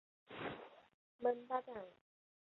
[1.19, 1.75] 蒙巴赞。